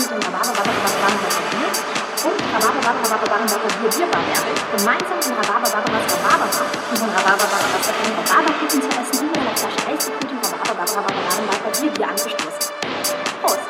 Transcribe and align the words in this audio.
mit 0.00 0.10
dem 0.10 0.32
Rhabarber, 0.32 0.48
Rhabarber, 0.48 0.80
Rhabarber, 0.80 1.28
Rhabarber 1.28 1.90
und 2.24 2.40
Rhabarber, 2.56 2.80
Rhabarber, 2.80 3.10
Rhabarber, 3.10 3.36
Rhabarber, 3.36 3.88
Bierbarberbe 3.90 4.52
gemeinsam 4.76 5.20
den 5.20 5.34
Rhabarber, 5.36 5.68
Rhabarber, 5.68 6.00
Rhabarber 6.08 6.48
und 6.90 6.98
von 6.98 7.10
Rhabarber, 7.10 7.44
Rhabarber, 7.44 7.78
Rhabarber, 7.80 8.22
Rhabarberkuchen 8.30 8.80
zu 8.80 8.88
essen, 8.88 9.20
die 9.20 9.38
in 9.38 9.46
einer 9.46 9.56
Flasche 9.56 9.80
eisgekühlten 9.88 10.38
Rhabarber, 10.40 10.84
Rhabarber, 10.88 11.12
Rhabarber, 11.12 11.52
Rhabarber, 11.52 11.92
Bier 11.92 12.08
angestoßen. 12.08 12.72
Prost! 13.42 13.69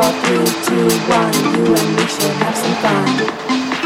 four, 0.00 0.12
three, 0.22 0.46
two, 0.64 0.88
one. 1.10 1.32
You 1.54 1.74
and 1.74 1.96
me 1.96 2.06
should 2.06 2.36
have 2.42 2.56
some 2.56 2.74
fun. 2.82 3.08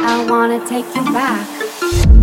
I 0.05 0.27
wanna 0.29 0.61
take 0.67 0.85
you 0.95 1.05
back. 1.13 2.22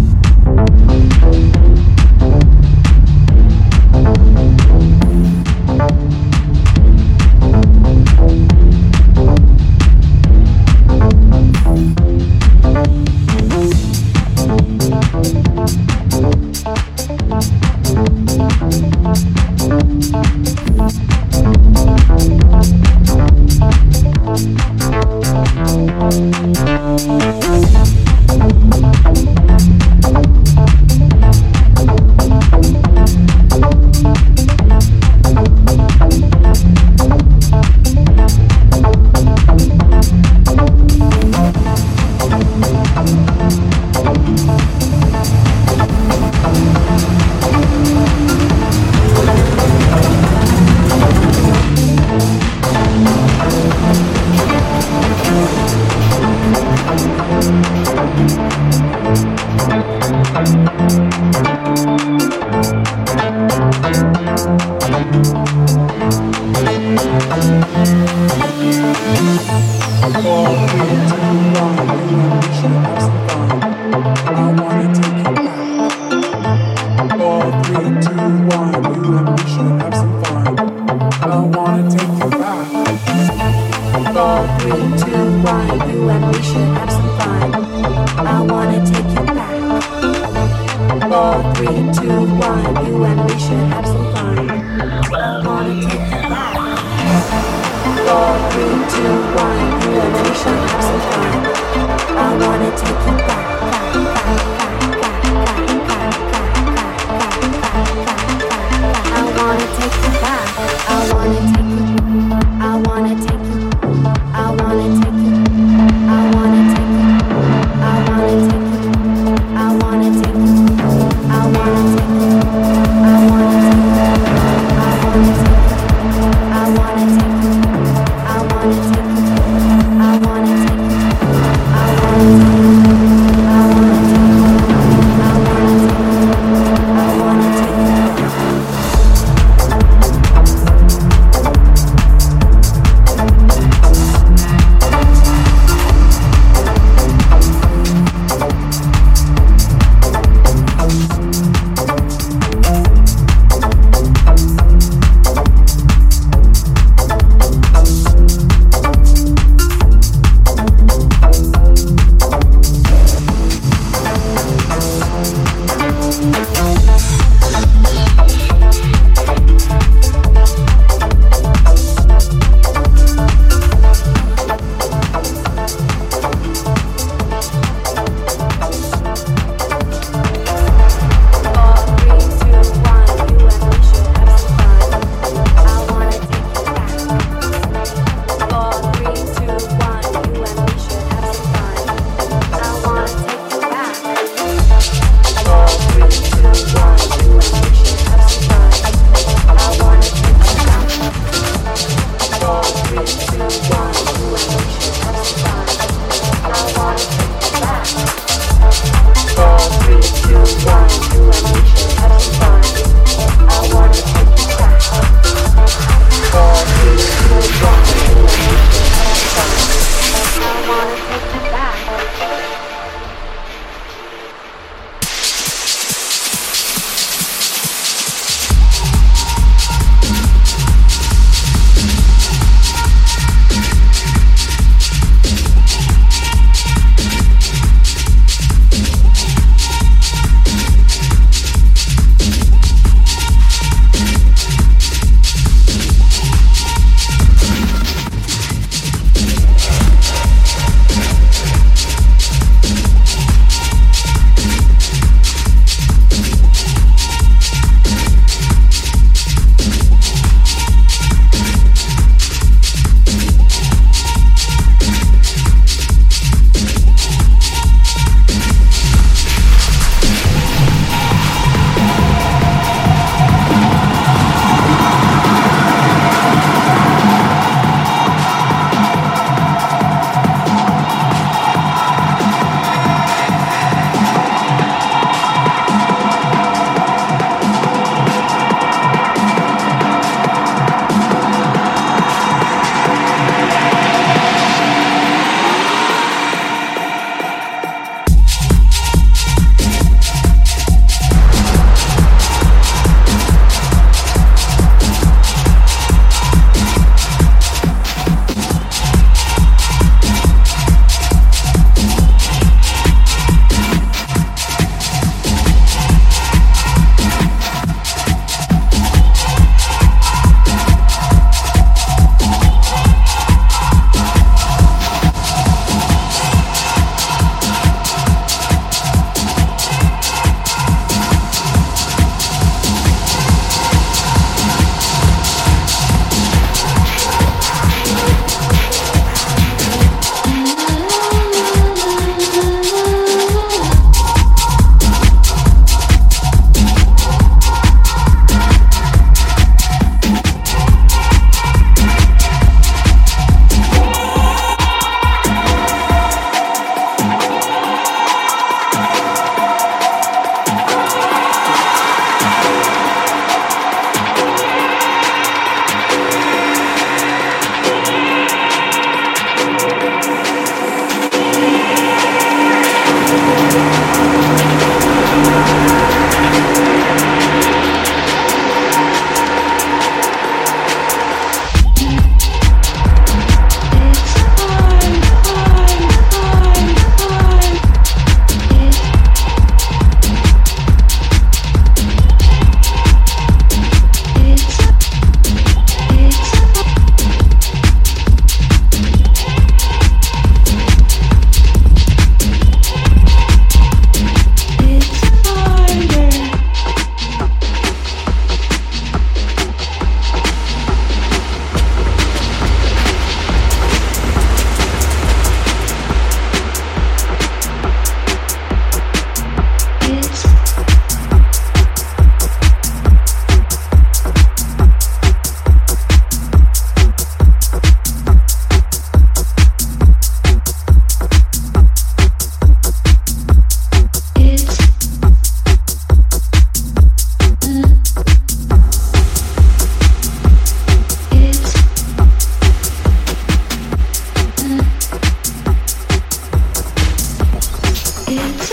is 448.10 448.49